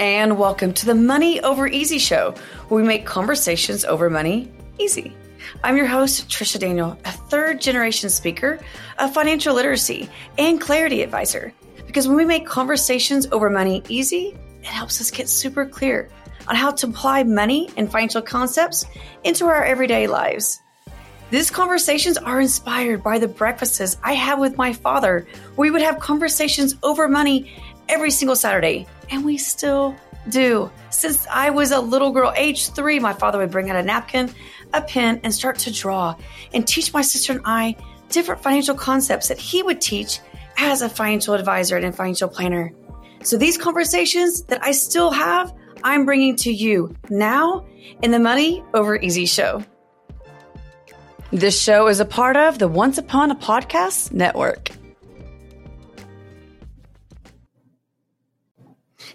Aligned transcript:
and 0.00 0.38
welcome 0.38 0.72
to 0.72 0.86
the 0.86 0.94
Money 0.94 1.42
Over 1.42 1.68
Easy 1.68 1.98
show, 1.98 2.34
where 2.68 2.80
we 2.80 2.88
make 2.88 3.04
conversations 3.04 3.84
over 3.84 4.08
money 4.08 4.50
easy. 4.78 5.14
I'm 5.62 5.76
your 5.76 5.84
host, 5.84 6.26
Trisha 6.26 6.58
Daniel, 6.58 6.98
a 7.04 7.12
third 7.12 7.60
generation 7.60 8.08
speaker, 8.08 8.58
a 8.96 9.12
financial 9.12 9.54
literacy 9.54 10.08
and 10.38 10.58
clarity 10.58 11.02
advisor. 11.02 11.52
Because 11.86 12.08
when 12.08 12.16
we 12.16 12.24
make 12.24 12.46
conversations 12.46 13.26
over 13.30 13.50
money 13.50 13.82
easy, 13.90 14.34
it 14.60 14.64
helps 14.64 15.02
us 15.02 15.10
get 15.10 15.28
super 15.28 15.66
clear 15.66 16.08
on 16.48 16.56
how 16.56 16.70
to 16.70 16.86
apply 16.86 17.24
money 17.24 17.68
and 17.76 17.92
financial 17.92 18.22
concepts 18.22 18.86
into 19.24 19.44
our 19.44 19.64
everyday 19.64 20.06
lives. 20.06 20.62
These 21.30 21.50
conversations 21.50 22.16
are 22.16 22.40
inspired 22.40 23.02
by 23.02 23.18
the 23.18 23.28
breakfasts 23.28 23.98
I 24.02 24.14
have 24.14 24.38
with 24.38 24.56
my 24.56 24.72
father. 24.72 25.26
Where 25.56 25.66
we 25.66 25.70
would 25.70 25.82
have 25.82 26.00
conversations 26.00 26.74
over 26.82 27.06
money 27.06 27.52
every 27.90 28.10
single 28.10 28.36
Saturday, 28.36 28.86
and 29.10 29.24
we 29.24 29.36
still 29.38 29.94
do. 30.28 30.70
Since 30.90 31.26
I 31.28 31.50
was 31.50 31.72
a 31.72 31.80
little 31.80 32.10
girl, 32.10 32.32
age 32.36 32.70
three, 32.70 32.98
my 32.98 33.12
father 33.12 33.38
would 33.38 33.50
bring 33.50 33.70
out 33.70 33.76
a 33.76 33.82
napkin, 33.82 34.32
a 34.72 34.82
pen, 34.82 35.20
and 35.22 35.34
start 35.34 35.58
to 35.60 35.72
draw 35.72 36.14
and 36.52 36.66
teach 36.66 36.92
my 36.92 37.02
sister 37.02 37.32
and 37.32 37.42
I 37.44 37.76
different 38.08 38.42
financial 38.42 38.74
concepts 38.74 39.28
that 39.28 39.38
he 39.38 39.62
would 39.62 39.80
teach 39.80 40.20
as 40.58 40.82
a 40.82 40.88
financial 40.88 41.34
advisor 41.34 41.76
and 41.76 41.86
a 41.86 41.92
financial 41.92 42.28
planner. 42.28 42.72
So 43.22 43.36
these 43.36 43.56
conversations 43.56 44.42
that 44.44 44.62
I 44.62 44.72
still 44.72 45.10
have, 45.10 45.54
I'm 45.82 46.04
bringing 46.04 46.36
to 46.36 46.52
you 46.52 46.94
now 47.08 47.66
in 48.02 48.10
the 48.10 48.18
Money 48.18 48.62
Over 48.74 48.96
Easy 48.96 49.26
show. 49.26 49.64
This 51.30 51.60
show 51.60 51.86
is 51.86 52.00
a 52.00 52.04
part 52.04 52.36
of 52.36 52.58
the 52.58 52.66
Once 52.66 52.98
Upon 52.98 53.30
a 53.30 53.36
Podcast 53.36 54.12
Network. 54.12 54.70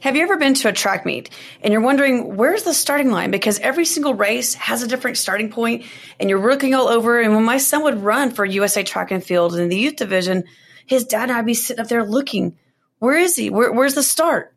Have 0.01 0.15
you 0.15 0.23
ever 0.23 0.37
been 0.37 0.53
to 0.55 0.69
a 0.69 0.73
track 0.73 1.05
meet 1.05 1.29
and 1.61 1.71
you're 1.71 1.81
wondering 1.81 2.35
where's 2.35 2.63
the 2.63 2.73
starting 2.73 3.11
line? 3.11 3.31
Because 3.31 3.59
every 3.59 3.85
single 3.85 4.13
race 4.13 4.53
has 4.55 4.83
a 4.83 4.87
different 4.87 5.17
starting 5.17 5.49
point 5.49 5.85
and 6.19 6.29
you're 6.29 6.49
looking 6.49 6.75
all 6.75 6.87
over. 6.87 7.19
And 7.19 7.33
when 7.33 7.43
my 7.43 7.57
son 7.57 7.83
would 7.83 8.01
run 8.01 8.31
for 8.31 8.45
USA 8.45 8.83
Track 8.83 9.11
and 9.11 9.23
Field 9.23 9.55
in 9.55 9.69
the 9.69 9.77
youth 9.77 9.95
division, 9.95 10.43
his 10.85 11.05
dad 11.05 11.29
and 11.29 11.33
I'd 11.33 11.45
be 11.45 11.53
sitting 11.53 11.81
up 11.81 11.87
there 11.87 12.03
looking, 12.03 12.57
where 12.99 13.17
is 13.17 13.35
he? 13.35 13.49
Where, 13.49 13.71
where's 13.71 13.95
the 13.95 14.03
start? 14.03 14.53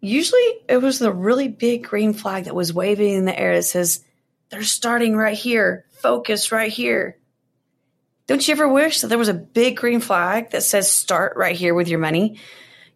Usually 0.00 0.46
it 0.68 0.82
was 0.82 0.98
the 0.98 1.12
really 1.12 1.48
big 1.48 1.84
green 1.84 2.12
flag 2.12 2.44
that 2.44 2.54
was 2.54 2.72
waving 2.72 3.14
in 3.14 3.24
the 3.24 3.38
air 3.38 3.56
that 3.56 3.62
says, 3.62 4.04
they're 4.50 4.62
starting 4.62 5.16
right 5.16 5.36
here, 5.36 5.86
focus 5.90 6.52
right 6.52 6.70
here. 6.70 7.18
Don't 8.26 8.46
you 8.46 8.52
ever 8.52 8.68
wish 8.68 9.00
that 9.00 9.08
there 9.08 9.18
was 9.18 9.28
a 9.28 9.34
big 9.34 9.76
green 9.76 10.00
flag 10.00 10.50
that 10.50 10.62
says 10.62 10.92
start 10.92 11.36
right 11.36 11.56
here 11.56 11.74
with 11.74 11.88
your 11.88 11.98
money? 11.98 12.38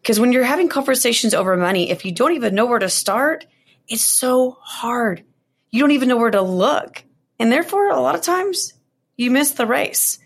Because 0.03 0.19
when 0.19 0.33
you're 0.33 0.45
having 0.45 0.69
conversations 0.69 1.34
over 1.34 1.56
money, 1.56 1.91
if 1.91 2.05
you 2.05 2.12
don't 2.12 2.34
even 2.34 2.55
know 2.55 2.67
where 2.67 2.79
to 2.79 2.89
start, 2.89 3.47
it's 3.89 4.05
so 4.05 4.56
hard. 4.61 5.25
You 5.70 5.81
don't 5.81 5.91
even 5.93 6.09
know 6.09 6.17
where 6.17 6.31
to 6.31 6.43
look. 6.43 7.05
And 7.39 7.51
therefore, 7.51 7.91
a 7.91 8.01
lot 8.01 8.15
of 8.15 8.23
times 8.23 8.75
you 9.17 9.31
miss 9.31 9.53
the 9.53 9.67
race. 9.67 10.19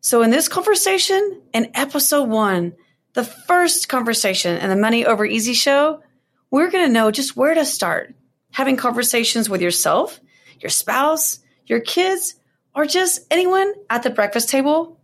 So 0.00 0.22
in 0.22 0.30
this 0.30 0.48
conversation, 0.48 1.42
in 1.52 1.70
episode 1.74 2.28
one, 2.28 2.74
the 3.14 3.24
first 3.24 3.88
conversation 3.88 4.58
in 4.58 4.70
the 4.70 4.76
Money 4.76 5.06
Over 5.06 5.24
Easy 5.24 5.54
show, 5.54 6.02
we're 6.50 6.70
going 6.70 6.86
to 6.86 6.92
know 6.92 7.10
just 7.10 7.36
where 7.36 7.54
to 7.54 7.64
start 7.64 8.14
having 8.52 8.76
conversations 8.76 9.48
with 9.48 9.60
yourself, 9.60 10.20
your 10.60 10.70
spouse, 10.70 11.40
your 11.66 11.80
kids, 11.80 12.34
or 12.74 12.86
just 12.86 13.20
anyone 13.30 13.72
at 13.90 14.02
the 14.02 14.10
breakfast 14.10 14.48
table 14.48 15.00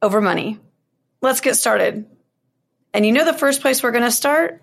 over 0.00 0.20
money. 0.20 0.58
Let's 1.20 1.40
get 1.40 1.56
started. 1.56 2.06
And 2.92 3.04
you 3.04 3.12
know, 3.12 3.24
the 3.24 3.32
first 3.32 3.60
place 3.60 3.82
we're 3.82 3.90
going 3.90 4.04
to 4.04 4.10
start 4.10 4.62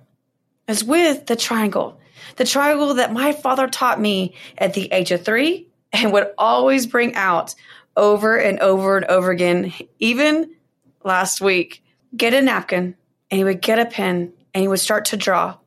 is 0.68 0.84
with 0.84 1.26
the 1.26 1.36
triangle. 1.36 2.00
The 2.38 2.46
triangle 2.46 2.96
that 2.96 3.14
my 3.14 3.34
father 3.34 3.68
taught 3.68 4.00
me 4.00 4.36
at 4.58 4.74
the 4.74 4.92
age 4.92 5.12
of 5.12 5.24
three 5.24 5.68
and 5.92 6.12
would 6.14 6.32
always 6.38 6.88
bring 6.88 7.16
out 7.16 7.54
over 7.96 8.38
and 8.38 8.60
over 8.60 8.98
and 8.98 9.06
over 9.06 9.32
again. 9.32 9.74
Even 10.00 10.52
last 11.04 11.42
week, 11.42 11.84
get 12.16 12.34
a 12.34 12.42
napkin 12.42 12.96
and 13.30 13.38
he 13.38 13.44
would 13.44 13.62
get 13.62 13.80
a 13.80 13.86
pen 13.86 14.34
and 14.54 14.62
he 14.62 14.68
would 14.68 14.80
start 14.80 15.06
to 15.06 15.18
draw. 15.18 15.58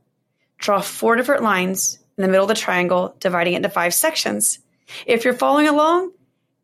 Draw 0.58 0.80
four 0.80 1.16
different 1.16 1.42
lines 1.42 1.98
in 2.16 2.22
the 2.22 2.28
middle 2.28 2.44
of 2.44 2.48
the 2.48 2.54
triangle, 2.54 3.14
dividing 3.20 3.54
it 3.54 3.56
into 3.58 3.68
five 3.68 3.94
sections. 3.94 4.58
If 5.04 5.24
you're 5.24 5.34
following 5.34 5.68
along 5.68 6.12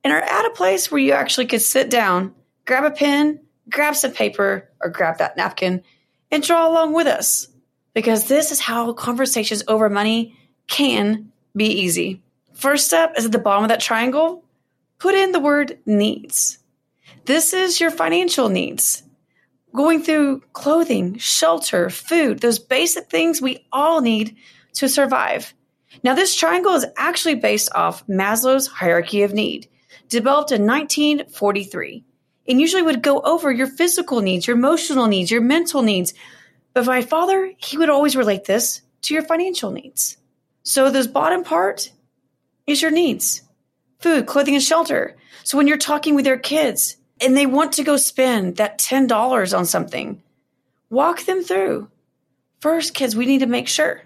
and 0.02 0.12
are 0.12 0.20
at 0.20 0.46
a 0.46 0.50
place 0.50 0.90
where 0.90 1.00
you 1.00 1.12
actually 1.12 1.46
could 1.46 1.62
sit 1.62 1.90
down, 1.90 2.34
grab 2.64 2.84
a 2.84 2.90
pen, 2.90 3.40
grab 3.68 3.96
some 3.96 4.12
paper, 4.12 4.70
or 4.80 4.90
grab 4.90 5.18
that 5.18 5.36
napkin 5.36 5.82
and 6.30 6.42
draw 6.42 6.68
along 6.68 6.92
with 6.94 7.06
us 7.06 7.48
because 7.94 8.26
this 8.26 8.50
is 8.50 8.60
how 8.60 8.92
conversations 8.92 9.62
over 9.68 9.88
money 9.88 10.36
can 10.66 11.30
be 11.54 11.66
easy. 11.66 12.22
First 12.54 12.86
step 12.86 13.14
is 13.16 13.26
at 13.26 13.32
the 13.32 13.38
bottom 13.38 13.64
of 13.64 13.68
that 13.68 13.80
triangle, 13.80 14.44
put 14.98 15.14
in 15.14 15.32
the 15.32 15.40
word 15.40 15.78
needs. 15.84 16.58
This 17.24 17.52
is 17.52 17.80
your 17.80 17.90
financial 17.90 18.48
needs. 18.48 19.02
Going 19.74 20.02
through 20.02 20.42
clothing, 20.52 21.18
shelter, 21.18 21.88
food, 21.88 22.40
those 22.40 22.58
basic 22.58 23.08
things 23.08 23.40
we 23.40 23.66
all 23.72 24.00
need 24.00 24.36
to 24.74 24.88
survive. 24.88 25.54
Now, 26.02 26.14
this 26.14 26.34
triangle 26.34 26.74
is 26.74 26.86
actually 26.96 27.36
based 27.36 27.70
off 27.74 28.06
Maslow's 28.06 28.66
hierarchy 28.66 29.22
of 29.22 29.32
need, 29.32 29.68
developed 30.08 30.52
in 30.52 30.66
1943 30.66 32.04
and 32.46 32.60
usually 32.60 32.82
would 32.82 33.02
go 33.02 33.20
over 33.20 33.50
your 33.50 33.66
physical 33.66 34.20
needs, 34.20 34.46
your 34.46 34.56
emotional 34.56 35.06
needs, 35.06 35.30
your 35.30 35.40
mental 35.40 35.82
needs. 35.82 36.14
But 36.74 36.86
my 36.86 37.02
father, 37.02 37.52
he 37.56 37.78
would 37.78 37.90
always 37.90 38.16
relate 38.16 38.44
this 38.44 38.82
to 39.02 39.14
your 39.14 39.22
financial 39.22 39.70
needs. 39.70 40.16
So 40.62 40.90
this 40.90 41.06
bottom 41.06 41.44
part 41.44 41.92
is 42.66 42.82
your 42.82 42.90
needs 42.90 43.42
food, 43.98 44.26
clothing, 44.26 44.54
and 44.54 44.62
shelter. 44.62 45.16
So 45.44 45.56
when 45.56 45.68
you're 45.68 45.78
talking 45.78 46.16
with 46.16 46.26
your 46.26 46.38
kids 46.38 46.96
and 47.20 47.36
they 47.36 47.46
want 47.46 47.74
to 47.74 47.84
go 47.84 47.96
spend 47.96 48.56
that 48.56 48.78
$10 48.78 49.56
on 49.56 49.64
something, 49.64 50.20
walk 50.90 51.24
them 51.24 51.44
through. 51.44 51.88
First, 52.60 52.94
kids, 52.94 53.14
we 53.14 53.26
need 53.26 53.40
to 53.40 53.46
make 53.46 53.68
sure. 53.68 54.02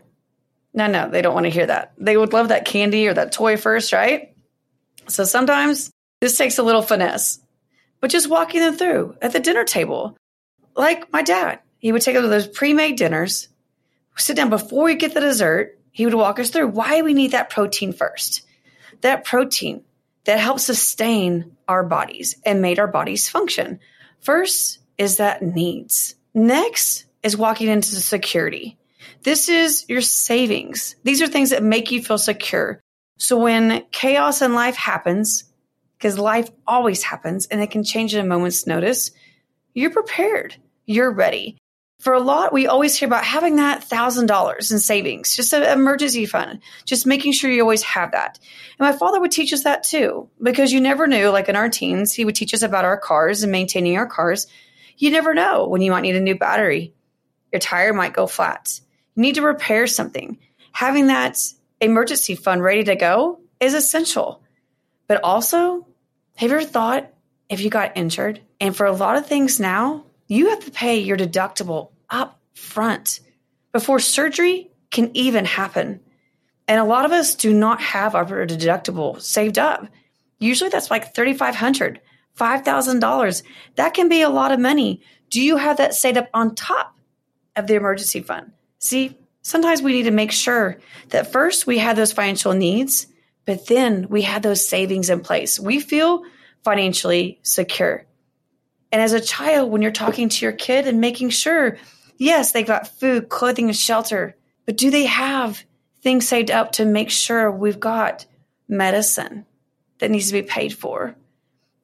No, 0.75 0.87
no, 0.87 1.09
they 1.09 1.23
don't 1.23 1.33
want 1.33 1.45
to 1.45 1.51
hear 1.51 1.67
that. 1.67 1.95
They 1.97 2.17
would 2.17 2.35
love 2.35 2.49
that 2.49 2.67
candy 2.67 3.09
or 3.09 3.15
that 3.15 3.33
toy 3.33 3.57
first, 3.57 3.95
right? 3.95 4.35
So 5.09 5.25
sometimes 5.25 5.91
this 6.21 6.37
takes 6.37 6.59
a 6.59 6.63
little 6.63 6.83
finesse 6.83 7.41
but 8.01 8.11
just 8.11 8.29
walking 8.29 8.61
them 8.61 8.77
through 8.77 9.17
at 9.23 9.33
the 9.33 9.41
dinner 9.41 9.65
table. 9.65 10.17
Like 10.75 11.13
my 11.13 11.23
dad, 11.23 11.61
he 11.79 11.93
would 11.93 12.03
take 12.03 12.17
us 12.17 12.23
to 12.23 12.29
those 12.29 12.47
pre 12.47 12.73
made 12.73 12.97
dinners, 12.97 13.49
sit 14.17 14.37
down 14.37 14.51
before 14.51 14.85
we 14.85 14.95
get 14.95 15.15
the 15.15 15.21
dessert. 15.21 15.79
He 15.93 16.05
would 16.05 16.15
walk 16.15 16.39
us 16.39 16.51
through 16.51 16.69
why 16.69 17.03
we 17.03 17.15
need 17.15 17.31
that 17.31 17.51
protein 17.51 17.93
first. 17.93 18.43
That 19.01 19.25
protein 19.25 19.83
that 20.25 20.39
helps 20.39 20.65
sustain 20.65 21.57
our 21.69 21.85
bodies 21.85 22.37
and 22.45 22.61
made 22.61 22.79
our 22.79 22.87
bodies 22.87 23.29
function. 23.29 23.81
First 24.21 24.81
is 24.99 25.17
that 25.17 25.43
needs. 25.43 26.15
Next 26.35 27.07
is 27.23 27.37
walking 27.37 27.69
into 27.69 27.89
security. 27.89 28.77
This 29.23 29.49
is 29.49 29.87
your 29.89 30.01
savings. 30.01 30.97
These 31.03 31.23
are 31.23 31.27
things 31.27 31.51
that 31.51 31.63
make 31.63 31.91
you 31.91 32.03
feel 32.03 32.19
secure. 32.19 32.81
So 33.19 33.39
when 33.39 33.85
chaos 33.91 34.43
in 34.43 34.55
life 34.55 34.77
happens, 34.77 35.45
because 35.99 36.19
life 36.19 36.51
always 36.67 37.03
happens 37.03 37.47
and 37.47 37.61
it 37.61 37.71
can 37.71 37.85
change 37.85 38.15
at 38.15 38.25
a 38.25 38.29
moment's 38.29 38.67
notice, 38.67 39.11
you're 39.75 39.91
prepared. 39.91 40.57
You're 40.85 41.11
ready. 41.11 41.57
For 42.01 42.13
a 42.13 42.21
lot, 42.21 42.53
we 42.53 42.67
always 42.67 42.95
hear 42.95 43.07
about 43.07 43.25
having 43.25 43.57
that 43.57 43.83
thousand 43.83 44.27
dollars 44.27 44.71
in 44.71 44.79
savings, 44.79 45.35
just 45.35 45.53
an 45.55 45.63
emergency 45.63 46.27
fund, 46.27 46.61
just 46.85 47.07
making 47.07 47.33
sure 47.33 47.51
you 47.51 47.63
always 47.63 47.83
have 47.83 48.13
that. 48.13 48.39
And 48.79 48.87
my 48.87 48.93
father 48.93 49.19
would 49.21 49.33
teach 49.33 49.53
us 49.53 49.65
that 49.65 49.83
too, 49.83 50.29
because 50.41 50.73
you 50.73 50.81
never 50.81 51.07
knew, 51.07 51.31
like 51.31 51.49
in 51.49 51.57
our 51.57 51.71
teens, 51.71 52.13
he 52.13 52.25
would 52.25 52.35
teach 52.35 52.53
us 52.53 52.63
about 52.63 52.85
our 52.85 52.99
cars 52.99 53.43
and 53.43 53.51
maintaining 53.51 53.97
our 53.97 54.07
cars. 54.07 54.47
You 54.99 55.11
never 55.11 55.35
know 55.35 55.67
when 55.69 55.81
you 55.81 55.91
might 55.91 56.03
need 56.03 56.17
a 56.17 56.21
new 56.21 56.37
battery. 56.37 56.93
Your 57.51 57.61
tire 57.61 57.95
might 57.95 58.13
go 58.13 58.27
flat. 58.27 58.79
You 59.15 59.23
need 59.23 59.37
to 59.37 59.43
repair 59.43 59.87
something. 59.87 60.39
Having 60.73 61.07
that 61.07 61.39
emergency 61.81 62.35
fund 62.35 62.63
ready 62.63 62.85
to 62.85 62.97
go 62.97 63.41
is 63.59 63.73
essential. 63.73 64.43
But 65.09 65.23
also, 65.25 65.87
have 66.37 66.51
you 66.51 66.57
ever 66.57 66.67
thought 66.67 67.13
if 67.49 67.61
you 67.61 67.71
got 67.71 67.97
injured? 67.97 68.41
And 68.61 68.77
for 68.77 68.87
a 68.87 68.93
lot 68.93 69.17
of 69.17 69.27
things 69.27 69.59
now, 69.59 70.05
you 70.29 70.51
have 70.51 70.65
to 70.65 70.71
pay 70.71 70.99
your 70.99 71.17
deductible 71.17 71.91
up 72.11 72.41
front 72.55 73.21
before 73.73 73.99
surgery 73.99 74.71
can 74.91 75.15
even 75.17 75.45
happen. 75.45 76.01
And 76.69 76.81
a 76.81 76.85
lot 76.85 77.05
of 77.05 77.13
us 77.13 77.35
do 77.35 77.53
not 77.53 77.81
have 77.81 78.15
our 78.15 78.25
deductible 78.25 79.21
saved 79.21 79.59
up. 79.59 79.87
Usually 80.39 80.71
that's 80.71 80.91
like 80.91 81.15
$3,500, 81.15 81.99
$5,000. 82.39 83.43
That 83.77 83.95
can 83.95 84.09
be 84.09 84.23
a 84.23 84.29
lot 84.29 84.53
of 84.53 84.61
money. 84.61 85.01
Do 85.31 85.41
you 85.41 85.57
have 85.57 85.79
that 85.79 85.95
saved 85.95 86.19
up 86.19 86.29
on 86.35 86.55
top 86.55 86.97
of 87.55 87.67
the 87.67 87.75
emergency 87.75 88.21
fund? 88.21 88.53
See, 88.79 89.17
sometimes 89.43 89.81
we 89.81 89.93
need 89.93 90.05
to 90.05 90.11
make 90.11 90.33
sure 90.33 90.79
that 91.11 91.33
first 91.33 91.67
we 91.67 91.79
have 91.79 91.97
those 91.97 92.13
financial 92.13 92.53
needs 92.53 93.07
but 93.47 93.67
then 93.67 94.09
we 94.11 94.23
had 94.23 94.43
those 94.43 94.69
savings 94.69 95.09
in 95.09 95.21
place. 95.21 95.59
We 95.59 95.81
feel 95.81 96.25
financially 96.65 97.39
secure. 97.43 98.05
And 98.93 99.01
as 99.01 99.13
a 99.13 99.21
child, 99.21 99.71
when 99.71 99.83
you're 99.83 99.93
talking 99.93 100.29
to 100.29 100.45
your 100.45 100.53
kid 100.53 100.87
and 100.87 101.01
making 101.01 101.31
sure, 101.31 101.79
yes, 102.19 102.53
they've 102.53 102.67
got 102.67 102.89
food, 102.89 103.29
clothing, 103.29 103.67
and 103.67 103.77
shelter, 103.77 104.37
But 104.67 104.77
do 104.77 104.91
they 104.91 105.07
have 105.07 105.63
things 106.03 106.29
saved 106.29 106.51
up 106.51 106.73
to 106.73 106.85
make 106.85 107.11
sure 107.11 107.51
we've 107.51 107.81
got 107.81 108.27
medicine 108.69 109.47
that 109.99 110.11
needs 110.11 110.27
to 110.27 110.33
be 110.33 110.43
paid 110.43 110.75
for? 110.75 111.15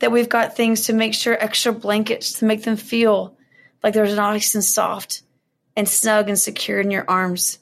That 0.00 0.10
we've 0.10 0.28
got 0.28 0.56
things 0.56 0.86
to 0.86 0.92
make 0.92 1.14
sure 1.14 1.36
extra 1.38 1.72
blankets 1.72 2.40
to 2.40 2.44
make 2.44 2.64
them 2.64 2.76
feel 2.76 3.36
like 3.82 3.94
they're 3.94 4.16
nice 4.16 4.56
and 4.56 4.64
soft 4.64 5.22
and 5.76 5.88
snug 5.88 6.28
and 6.28 6.38
secure 6.38 6.80
in 6.80 6.90
your 6.90 7.04
arms. 7.08 7.60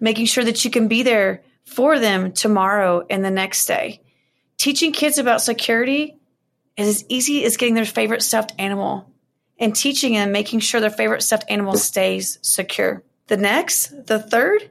Making 0.00 0.26
sure 0.26 0.44
that 0.44 0.64
you 0.64 0.70
can 0.70 0.88
be 0.88 1.04
there 1.04 1.42
for 1.68 1.98
them 1.98 2.32
tomorrow 2.32 3.04
and 3.08 3.24
the 3.24 3.30
next 3.30 3.66
day. 3.66 4.00
Teaching 4.56 4.92
kids 4.92 5.18
about 5.18 5.42
security 5.42 6.16
is 6.76 6.88
as 6.88 7.04
easy 7.08 7.44
as 7.44 7.56
getting 7.56 7.74
their 7.74 7.84
favorite 7.84 8.22
stuffed 8.22 8.52
animal 8.58 9.12
and 9.58 9.74
teaching 9.74 10.14
them, 10.14 10.32
making 10.32 10.60
sure 10.60 10.80
their 10.80 10.90
favorite 10.90 11.22
stuffed 11.22 11.44
animal 11.48 11.76
stays 11.76 12.38
secure. 12.42 13.02
The 13.26 13.36
next, 13.36 14.06
the 14.06 14.18
third, 14.18 14.70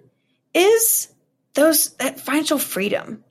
is 0.53 1.09
those 1.53 1.89
that 1.97 2.19
financial 2.19 2.57
freedom. 2.57 3.23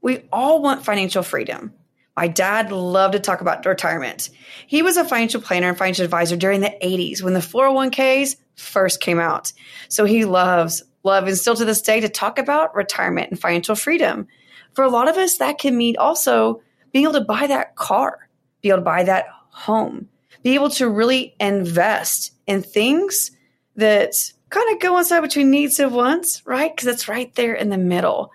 We 0.00 0.22
all 0.32 0.62
want 0.62 0.84
financial 0.84 1.22
freedom. 1.22 1.74
My 2.16 2.28
dad 2.28 2.72
loved 2.72 3.12
to 3.12 3.20
talk 3.20 3.40
about 3.40 3.64
retirement. 3.64 4.30
He 4.66 4.82
was 4.82 4.96
a 4.96 5.04
financial 5.04 5.40
planner 5.40 5.68
and 5.68 5.78
financial 5.78 6.04
advisor 6.04 6.36
during 6.36 6.60
the 6.60 6.74
80s 6.82 7.22
when 7.22 7.34
the 7.34 7.40
401ks 7.40 8.36
first 8.56 9.00
came 9.00 9.18
out. 9.18 9.52
So 9.88 10.04
he 10.04 10.24
loves, 10.24 10.82
love, 11.02 11.26
and 11.26 11.36
still 11.36 11.56
to 11.56 11.64
this 11.64 11.82
day 11.82 12.00
to 12.00 12.08
talk 12.08 12.38
about 12.38 12.74
retirement 12.74 13.30
and 13.30 13.40
financial 13.40 13.74
freedom. 13.74 14.26
For 14.74 14.84
a 14.84 14.90
lot 14.90 15.08
of 15.08 15.16
us, 15.16 15.38
that 15.38 15.58
can 15.58 15.76
mean 15.76 15.96
also 15.96 16.62
being 16.92 17.04
able 17.04 17.14
to 17.14 17.24
buy 17.24 17.46
that 17.46 17.76
car, 17.76 18.28
be 18.60 18.68
able 18.68 18.78
to 18.78 18.84
buy 18.84 19.04
that 19.04 19.26
home, 19.50 20.08
be 20.42 20.54
able 20.54 20.70
to 20.70 20.88
really 20.88 21.34
invest 21.40 22.32
in 22.46 22.62
things 22.62 23.30
that 23.76 24.14
kind 24.50 24.74
of 24.74 24.80
go 24.80 24.98
inside 24.98 25.20
between 25.20 25.50
needs 25.50 25.78
and 25.78 25.94
wants, 25.94 26.44
right? 26.46 26.74
Because 26.74 26.88
it's 26.88 27.08
right 27.08 27.34
there 27.34 27.54
in 27.54 27.70
the 27.70 27.78
middle. 27.78 28.32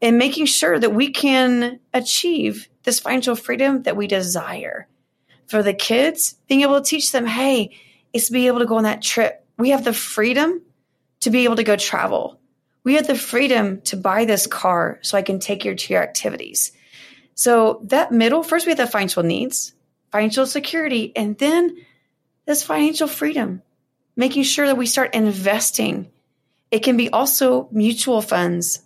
And 0.00 0.18
making 0.18 0.46
sure 0.46 0.78
that 0.78 0.94
we 0.94 1.12
can 1.12 1.78
achieve 1.94 2.68
this 2.82 2.98
financial 2.98 3.36
freedom 3.36 3.82
that 3.84 3.96
we 3.96 4.08
desire. 4.08 4.88
For 5.46 5.62
the 5.62 5.74
kids, 5.74 6.36
being 6.48 6.62
able 6.62 6.80
to 6.80 6.88
teach 6.88 7.12
them, 7.12 7.26
hey, 7.26 7.76
it's 8.12 8.26
to 8.26 8.32
be 8.32 8.48
able 8.48 8.58
to 8.58 8.66
go 8.66 8.78
on 8.78 8.82
that 8.82 9.02
trip. 9.02 9.46
We 9.58 9.70
have 9.70 9.84
the 9.84 9.92
freedom 9.92 10.62
to 11.22 11.30
be 11.30 11.44
able 11.44 11.56
to 11.56 11.64
go 11.64 11.76
travel. 11.76 12.38
We 12.84 12.94
had 12.94 13.06
the 13.06 13.16
freedom 13.16 13.80
to 13.82 13.96
buy 13.96 14.24
this 14.24 14.46
car 14.46 14.98
so 15.02 15.16
I 15.16 15.22
can 15.22 15.38
take 15.38 15.64
you 15.64 15.74
to 15.74 15.92
your 15.92 16.02
activities. 16.02 16.72
So 17.34 17.80
that 17.84 18.12
middle, 18.12 18.42
first 18.42 18.66
we 18.66 18.70
have 18.70 18.78
the 18.78 18.86
financial 18.86 19.22
needs, 19.22 19.72
financial 20.10 20.46
security, 20.46 21.12
and 21.16 21.38
then 21.38 21.76
this 22.44 22.62
financial 22.62 23.06
freedom, 23.06 23.62
making 24.16 24.42
sure 24.42 24.66
that 24.66 24.76
we 24.76 24.86
start 24.86 25.14
investing. 25.14 26.10
It 26.70 26.80
can 26.80 26.96
be 26.96 27.08
also 27.08 27.68
mutual 27.70 28.20
funds, 28.20 28.82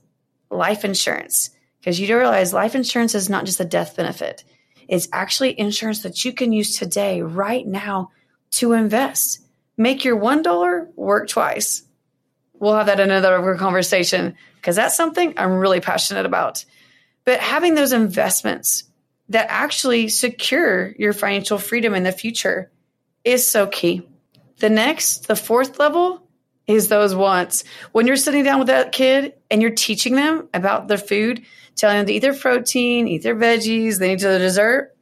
life 0.51 0.85
insurance, 0.85 1.51
because 1.81 1.99
you 1.99 2.07
don't 2.07 2.19
realize 2.19 2.53
life 2.53 2.75
insurance 2.75 3.15
is 3.15 3.31
not 3.31 3.47
just 3.47 3.61
a 3.61 3.65
death 3.65 3.97
benefit. 3.97 4.45
It's 4.89 5.09
actually 5.13 5.59
insurance 5.59 6.03
that 6.03 6.25
you 6.25 6.33
can 6.33 6.53
use 6.53 6.79
today, 6.79 7.23
right 7.23 7.67
now, 7.67 8.11
to 8.53 8.73
invest. 8.73 9.41
Make 9.77 10.05
your 10.05 10.19
$1 10.19 10.95
work 10.97 11.29
twice. 11.29 11.83
We'll 12.59 12.77
have 12.77 12.87
that 12.87 13.01
in 13.01 13.11
another 13.11 13.57
conversation 13.57 14.37
because 14.57 14.77
that's 14.77 14.97
something 14.97 15.35
I'm 15.37 15.53
really 15.53 15.81
passionate 15.81 16.27
about. 16.27 16.65
But 17.25 17.41
having 17.41 17.75
those 17.75 17.93
investments 17.93 18.85
that 19.29 19.47
actually 19.51 20.09
secure 20.09 20.95
your 20.99 21.13
financial 21.13 21.59
freedom 21.59 21.95
in 21.95 22.05
the 22.05 22.13
future 22.13 22.71
is 23.25 23.47
so 23.47 23.67
key. 23.67 24.09
The 24.59 24.71
next, 24.71 25.27
the 25.27 25.37
fourth 25.37 25.79
level 25.79 26.27
is 26.67 26.89
those 26.89 27.15
wants. 27.15 27.65
When 27.93 28.07
you're 28.07 28.17
sitting 28.17 28.45
down 28.45 28.59
with 28.59 28.69
that 28.69 28.93
kid 28.93 29.35
and 29.51 29.61
you're 29.61 29.73
teaching 29.73 30.15
them 30.15 30.49
about 30.55 30.89
their 30.89 30.99
food, 30.99 31.45
telling 31.75 31.99
them 31.99 32.07
to 32.07 32.13
eat 32.13 32.21
their 32.21 32.35
protein, 32.35 33.09
eat 33.09 33.23
their 33.23 33.37
veggies, 33.37 33.99
they 33.99 34.09
need 34.09 34.21
to 34.21 34.29
the 34.29 34.39
dessert, 34.39 34.97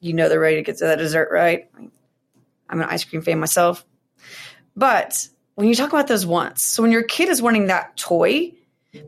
you 0.00 0.12
know 0.12 0.28
they're 0.28 0.40
ready 0.40 0.56
to 0.56 0.62
get 0.62 0.78
to 0.78 0.84
that 0.84 0.98
dessert, 0.98 1.28
right? 1.32 1.68
I'm 2.68 2.80
an 2.80 2.88
ice 2.88 3.04
cream 3.04 3.22
fan 3.22 3.40
myself. 3.40 3.84
But 4.76 5.28
when 5.58 5.66
you 5.66 5.74
talk 5.74 5.92
about 5.92 6.06
those 6.06 6.24
wants, 6.24 6.62
so 6.62 6.84
when 6.84 6.92
your 6.92 7.02
kid 7.02 7.28
is 7.28 7.42
wanting 7.42 7.66
that 7.66 7.96
toy, 7.96 8.52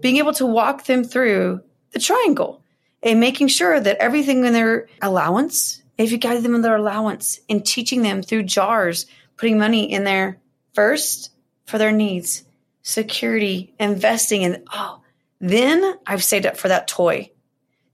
being 0.00 0.16
able 0.16 0.32
to 0.32 0.44
walk 0.44 0.84
them 0.84 1.04
through 1.04 1.60
the 1.92 2.00
triangle 2.00 2.60
and 3.04 3.20
making 3.20 3.46
sure 3.46 3.78
that 3.78 3.98
everything 3.98 4.44
in 4.44 4.52
their 4.52 4.88
allowance, 5.00 5.80
if 5.96 6.10
you 6.10 6.18
guide 6.18 6.42
them 6.42 6.56
in 6.56 6.62
their 6.62 6.74
allowance 6.74 7.38
and 7.48 7.64
teaching 7.64 8.02
them 8.02 8.20
through 8.20 8.42
jars, 8.42 9.06
putting 9.36 9.58
money 9.58 9.92
in 9.92 10.02
there 10.02 10.40
first 10.72 11.30
for 11.66 11.78
their 11.78 11.92
needs, 11.92 12.42
security, 12.82 13.72
investing, 13.78 14.42
and 14.42 14.64
oh, 14.74 15.02
then 15.40 15.94
I've 16.04 16.24
saved 16.24 16.46
up 16.46 16.56
for 16.56 16.66
that 16.66 16.88
toy. 16.88 17.30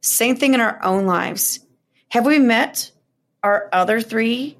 Same 0.00 0.34
thing 0.34 0.54
in 0.54 0.62
our 0.62 0.82
own 0.82 1.04
lives. 1.04 1.60
Have 2.08 2.24
we 2.24 2.38
met 2.38 2.90
our 3.42 3.68
other 3.70 4.00
three 4.00 4.56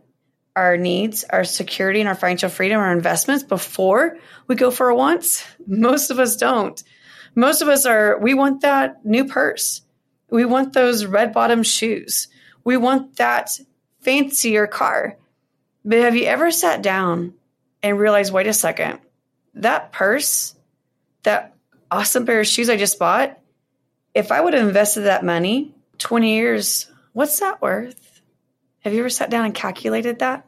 our 0.56 0.76
needs, 0.76 1.24
our 1.24 1.44
security, 1.44 2.00
and 2.00 2.08
our 2.08 2.14
financial 2.14 2.48
freedom, 2.48 2.80
our 2.80 2.92
investments 2.92 3.44
before 3.44 4.18
we 4.48 4.54
go 4.56 4.70
for 4.70 4.88
a 4.88 4.96
once? 4.96 5.44
Most 5.66 6.10
of 6.10 6.18
us 6.18 6.36
don't. 6.36 6.82
Most 7.34 7.60
of 7.60 7.68
us 7.68 7.84
are, 7.84 8.18
we 8.18 8.32
want 8.32 8.62
that 8.62 9.04
new 9.04 9.26
purse. 9.26 9.82
We 10.30 10.46
want 10.46 10.72
those 10.72 11.04
red 11.04 11.34
bottom 11.34 11.62
shoes. 11.62 12.28
We 12.64 12.78
want 12.78 13.16
that 13.16 13.60
fancier 14.00 14.66
car. 14.66 15.18
But 15.84 15.98
have 15.98 16.16
you 16.16 16.24
ever 16.24 16.50
sat 16.50 16.82
down 16.82 17.34
and 17.82 17.98
realized, 17.98 18.32
wait 18.32 18.46
a 18.46 18.52
second, 18.52 19.00
that 19.54 19.92
purse, 19.92 20.54
that 21.22 21.54
awesome 21.90 22.26
pair 22.26 22.40
of 22.40 22.46
shoes 22.46 22.70
I 22.70 22.76
just 22.76 22.98
bought, 22.98 23.38
if 24.14 24.32
I 24.32 24.40
would 24.40 24.54
have 24.54 24.66
invested 24.66 25.02
that 25.02 25.24
money 25.24 25.74
20 25.98 26.34
years, 26.34 26.90
what's 27.12 27.38
that 27.40 27.60
worth? 27.60 28.05
Have 28.86 28.94
you 28.94 29.00
ever 29.00 29.10
sat 29.10 29.30
down 29.30 29.44
and 29.44 29.52
calculated 29.52 30.20
that? 30.20 30.46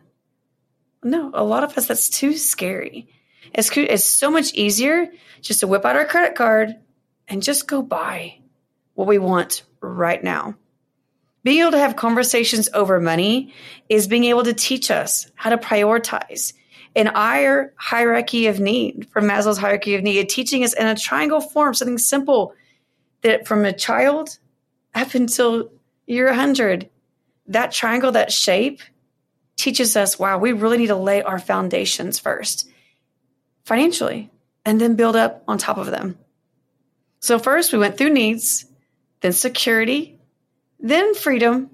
No, 1.03 1.33
a 1.35 1.43
lot 1.43 1.65
of 1.65 1.77
us, 1.77 1.89
that's 1.89 2.09
too 2.09 2.37
scary. 2.37 3.09
It's, 3.53 3.69
it's 3.77 4.09
so 4.09 4.31
much 4.31 4.55
easier 4.55 5.09
just 5.41 5.59
to 5.59 5.67
whip 5.67 5.85
out 5.85 5.97
our 5.97 6.05
credit 6.05 6.37
card 6.37 6.77
and 7.27 7.43
just 7.43 7.67
go 7.67 7.83
buy 7.83 8.39
what 8.95 9.09
we 9.09 9.19
want 9.19 9.65
right 9.81 10.23
now. 10.23 10.55
Being 11.43 11.63
able 11.63 11.73
to 11.73 11.81
have 11.81 11.97
conversations 11.97 12.69
over 12.73 13.01
money 13.01 13.55
is 13.89 14.07
being 14.07 14.23
able 14.23 14.45
to 14.45 14.55
teach 14.55 14.93
us 14.93 15.29
how 15.35 15.51
to 15.51 15.59
prioritize 15.59 16.53
in 16.95 17.09
our 17.09 17.73
hierarchy 17.75 18.47
of 18.47 18.61
need 18.61 19.09
from 19.11 19.25
Maslow's 19.25 19.59
hierarchy 19.59 19.97
of 19.97 20.05
need, 20.05 20.29
teaching 20.29 20.63
us 20.63 20.75
in 20.75 20.87
a 20.87 20.95
triangle 20.95 21.41
form, 21.41 21.75
something 21.75 21.99
simple 21.99 22.55
that 23.23 23.49
from 23.49 23.65
a 23.65 23.73
child 23.73 24.39
up 24.95 25.15
until 25.15 25.73
you're 26.07 26.29
100 26.29 26.89
that 27.49 27.73
triangle, 27.73 28.13
that 28.13 28.33
shape 28.33 28.81
teaches 29.57 29.97
us 29.97 30.19
wow, 30.19 30.39
we 30.39 30.53
really 30.53 30.79
need 30.79 30.87
to 30.89 30.97
lay 30.97 31.23
our 31.23 31.39
foundations 31.39 32.19
first 32.19 32.71
financially 33.65 34.31
and 34.65 34.81
then 34.81 34.97
build 34.97 35.17
up 35.17 35.43
on 35.49 35.59
top 35.59 35.79
of 35.79 35.87
them. 35.87 36.19
So, 37.21 37.39
first 37.39 37.73
we 37.73 37.79
went 37.79 37.99
through 37.99 38.11
needs, 38.11 38.65
then 39.21 39.33
security, 39.33 40.19
then 40.79 41.15
freedom, 41.15 41.71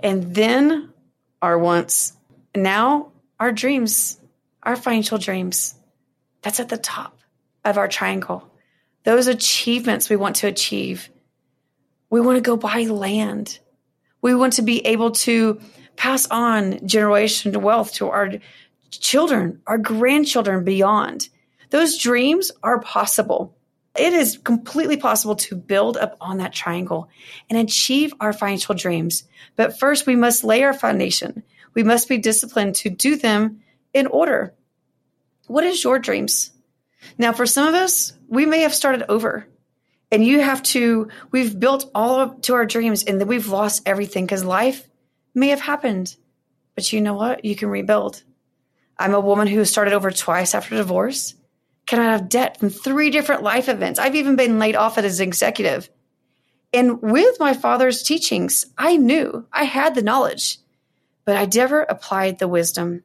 and 0.00 0.34
then 0.34 0.92
our 1.42 1.58
wants. 1.58 2.12
And 2.54 2.62
now, 2.62 3.12
our 3.40 3.52
dreams, 3.52 4.18
our 4.62 4.76
financial 4.76 5.18
dreams. 5.18 5.74
That's 6.42 6.60
at 6.60 6.68
the 6.68 6.78
top 6.78 7.18
of 7.64 7.78
our 7.78 7.88
triangle. 7.88 8.48
Those 9.04 9.26
achievements 9.26 10.08
we 10.08 10.16
want 10.16 10.36
to 10.36 10.46
achieve. 10.46 11.08
We 12.10 12.20
want 12.20 12.36
to 12.36 12.42
go 12.42 12.56
buy 12.56 12.82
land. 12.82 13.58
We 14.20 14.34
want 14.34 14.54
to 14.54 14.62
be 14.62 14.84
able 14.86 15.12
to 15.12 15.60
pass 15.96 16.26
on 16.30 16.74
generational 16.80 17.60
wealth 17.60 17.94
to 17.94 18.08
our 18.08 18.34
children, 18.90 19.60
our 19.66 19.78
grandchildren 19.78 20.64
beyond. 20.64 21.28
Those 21.70 21.98
dreams 21.98 22.50
are 22.62 22.80
possible. 22.80 23.54
It 23.96 24.12
is 24.12 24.38
completely 24.38 24.96
possible 24.96 25.36
to 25.36 25.56
build 25.56 25.96
up 25.96 26.16
on 26.20 26.38
that 26.38 26.52
triangle 26.52 27.08
and 27.50 27.58
achieve 27.58 28.14
our 28.20 28.32
financial 28.32 28.74
dreams. 28.74 29.24
But 29.56 29.78
first, 29.78 30.06
we 30.06 30.14
must 30.14 30.44
lay 30.44 30.62
our 30.62 30.72
foundation. 30.72 31.42
We 31.74 31.82
must 31.82 32.08
be 32.08 32.18
disciplined 32.18 32.76
to 32.76 32.90
do 32.90 33.16
them 33.16 33.60
in 33.92 34.06
order. 34.06 34.54
What 35.46 35.64
is 35.64 35.82
your 35.82 35.98
dreams? 35.98 36.52
Now, 37.16 37.32
for 37.32 37.46
some 37.46 37.66
of 37.66 37.74
us, 37.74 38.12
we 38.28 38.46
may 38.46 38.60
have 38.60 38.74
started 38.74 39.10
over 39.10 39.46
and 40.10 40.24
you 40.24 40.40
have 40.40 40.62
to 40.62 41.08
we've 41.30 41.58
built 41.58 41.90
all 41.94 42.20
up 42.20 42.42
to 42.42 42.54
our 42.54 42.66
dreams 42.66 43.04
and 43.04 43.20
then 43.20 43.28
we've 43.28 43.48
lost 43.48 43.82
everything 43.86 44.24
because 44.24 44.44
life 44.44 44.88
may 45.34 45.48
have 45.48 45.60
happened 45.60 46.16
but 46.78 46.92
you 46.92 47.00
know 47.00 47.14
what? 47.14 47.44
You 47.44 47.56
can 47.56 47.70
rebuild. 47.70 48.22
I'm 48.96 49.14
a 49.14 49.20
woman 49.20 49.48
who 49.48 49.64
started 49.64 49.94
over 49.94 50.12
twice 50.12 50.54
after 50.54 50.76
divorce 50.76 51.34
can 51.86 51.98
i 51.98 52.12
have 52.12 52.28
debt 52.28 52.56
from 52.60 52.70
three 52.70 53.10
different 53.10 53.42
life 53.42 53.68
events. 53.68 53.98
I've 53.98 54.14
even 54.14 54.36
been 54.36 54.60
laid 54.60 54.76
off 54.76 54.96
as 54.96 55.18
an 55.18 55.26
executive. 55.26 55.90
And 56.72 57.02
with 57.02 57.40
my 57.40 57.52
father's 57.52 58.04
teachings 58.04 58.64
i 58.78 58.96
knew 58.96 59.44
i 59.52 59.64
had 59.64 59.96
the 59.96 60.02
knowledge 60.02 60.58
but 61.24 61.36
i 61.36 61.48
never 61.52 61.82
applied 61.82 62.38
the 62.38 62.46
wisdom. 62.46 63.02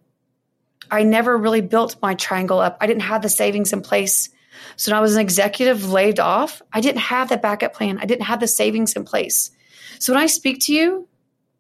I 0.91 1.01
never 1.01 1.35
really 1.35 1.61
built 1.61 1.95
my 1.99 2.13
triangle 2.13 2.59
up. 2.59 2.77
I 2.79 2.85
didn't 2.85 3.01
have 3.01 3.23
the 3.23 3.29
savings 3.29 3.73
in 3.73 3.81
place 3.81 4.29
So 4.75 4.91
when 4.91 4.97
I 4.97 5.01
was 5.01 5.15
an 5.15 5.21
executive 5.21 5.91
laid 5.91 6.19
off, 6.19 6.61
I 6.71 6.81
didn't 6.81 7.01
have 7.01 7.29
that 7.29 7.41
backup 7.41 7.73
plan. 7.73 7.99
I 7.99 8.05
didn't 8.05 8.25
have 8.25 8.39
the 8.39 8.47
savings 8.47 8.93
in 8.93 9.05
place. 9.05 9.51
So 9.99 10.13
when 10.13 10.21
I 10.21 10.27
speak 10.27 10.59
to 10.61 10.73
you 10.73 11.07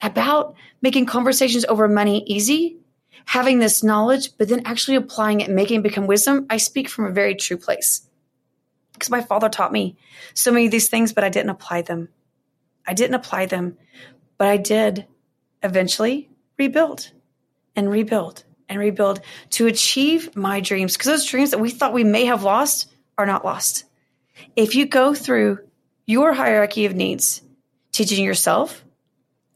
about 0.01 0.55
making 0.81 1.05
conversations 1.05 1.65
over 1.65 1.87
money 1.87 2.23
easy, 2.25 2.77
having 3.25 3.59
this 3.59 3.83
knowledge, 3.83 4.37
but 4.37 4.49
then 4.49 4.63
actually 4.65 4.97
applying 4.97 5.41
it 5.41 5.49
making 5.49 5.79
it 5.79 5.83
become 5.83 6.07
wisdom, 6.07 6.45
I 6.49 6.57
speak 6.57 6.89
from 6.89 7.05
a 7.05 7.11
very 7.11 7.35
true 7.35 7.57
place. 7.57 8.07
Because 8.93 9.09
my 9.09 9.21
father 9.21 9.49
taught 9.49 9.71
me 9.71 9.97
so 10.33 10.51
many 10.51 10.65
of 10.65 10.71
these 10.71 10.89
things, 10.89 11.13
but 11.13 11.23
I 11.23 11.29
didn't 11.29 11.49
apply 11.49 11.81
them. 11.81 12.09
I 12.85 12.93
didn't 12.93 13.15
apply 13.15 13.45
them, 13.45 13.77
but 14.37 14.47
I 14.47 14.57
did 14.57 15.07
eventually 15.63 16.29
rebuild 16.57 17.11
and 17.75 17.89
rebuild 17.89 18.43
and 18.69 18.79
rebuild 18.79 19.21
to 19.51 19.67
achieve 19.67 20.35
my 20.35 20.59
dreams. 20.59 20.93
Because 20.93 21.07
those 21.07 21.25
dreams 21.25 21.51
that 21.51 21.59
we 21.59 21.69
thought 21.69 21.93
we 21.93 22.03
may 22.03 22.25
have 22.25 22.43
lost 22.43 22.92
are 23.17 23.25
not 23.25 23.45
lost. 23.45 23.85
If 24.55 24.75
you 24.75 24.85
go 24.85 25.13
through 25.13 25.59
your 26.05 26.33
hierarchy 26.33 26.85
of 26.85 26.95
needs, 26.95 27.41
teaching 27.91 28.23
yourself, 28.23 28.83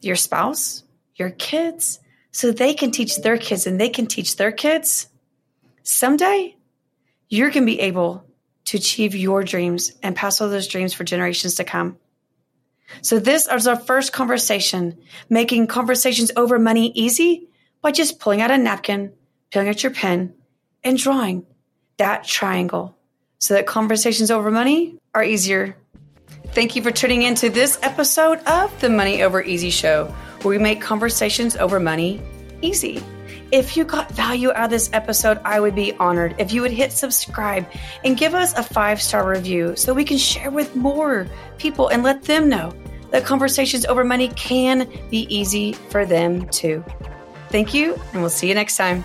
your 0.00 0.16
spouse, 0.16 0.84
your 1.16 1.30
kids, 1.30 2.00
so 2.30 2.52
they 2.52 2.74
can 2.74 2.90
teach 2.90 3.16
their 3.16 3.38
kids 3.38 3.66
and 3.66 3.80
they 3.80 3.88
can 3.88 4.06
teach 4.06 4.36
their 4.36 4.52
kids, 4.52 5.08
someday 5.82 6.54
you're 7.28 7.50
going 7.50 7.66
to 7.66 7.72
be 7.72 7.80
able 7.80 8.24
to 8.66 8.76
achieve 8.76 9.14
your 9.14 9.42
dreams 9.42 9.92
and 10.02 10.14
pass 10.14 10.40
all 10.40 10.48
those 10.48 10.68
dreams 10.68 10.92
for 10.92 11.04
generations 11.04 11.56
to 11.56 11.64
come. 11.64 11.96
So 13.02 13.18
this 13.18 13.46
is 13.46 13.66
our 13.66 13.76
first 13.76 14.12
conversation, 14.12 14.98
making 15.28 15.66
conversations 15.66 16.30
over 16.36 16.58
money 16.58 16.92
easy 16.94 17.48
by 17.82 17.92
just 17.92 18.18
pulling 18.18 18.40
out 18.40 18.50
a 18.50 18.58
napkin, 18.58 19.12
pulling 19.52 19.68
out 19.68 19.82
your 19.82 19.92
pen, 19.92 20.34
and 20.84 20.96
drawing 20.96 21.46
that 21.96 22.24
triangle 22.24 22.97
so 23.38 23.54
that 23.54 23.66
conversations 23.66 24.30
over 24.30 24.50
money 24.50 24.98
are 25.14 25.24
easier. 25.24 25.76
Thank 26.48 26.76
you 26.76 26.82
for 26.82 26.90
tuning 26.90 27.22
in 27.22 27.34
to 27.36 27.50
this 27.50 27.78
episode 27.82 28.38
of 28.46 28.80
the 28.80 28.88
Money 28.88 29.22
Over 29.22 29.42
Easy 29.42 29.70
Show, 29.70 30.06
where 30.42 30.50
we 30.50 30.58
make 30.58 30.80
conversations 30.80 31.56
over 31.56 31.78
money 31.78 32.20
easy. 32.62 33.02
If 33.50 33.76
you 33.76 33.84
got 33.84 34.10
value 34.12 34.50
out 34.50 34.64
of 34.64 34.70
this 34.70 34.90
episode, 34.92 35.38
I 35.44 35.60
would 35.60 35.74
be 35.74 35.94
honored 35.94 36.34
if 36.38 36.52
you 36.52 36.60
would 36.62 36.72
hit 36.72 36.92
subscribe 36.92 37.66
and 38.04 38.16
give 38.16 38.34
us 38.34 38.56
a 38.58 38.62
five 38.62 39.00
star 39.00 39.28
review 39.28 39.74
so 39.76 39.94
we 39.94 40.04
can 40.04 40.18
share 40.18 40.50
with 40.50 40.76
more 40.76 41.26
people 41.56 41.88
and 41.88 42.02
let 42.02 42.22
them 42.22 42.48
know 42.48 42.74
that 43.10 43.24
conversations 43.24 43.86
over 43.86 44.04
money 44.04 44.28
can 44.28 44.88
be 45.10 45.26
easy 45.34 45.72
for 45.72 46.04
them 46.04 46.46
too. 46.48 46.84
Thank 47.48 47.72
you, 47.72 47.94
and 48.12 48.20
we'll 48.20 48.30
see 48.30 48.48
you 48.48 48.54
next 48.54 48.76
time. 48.76 49.04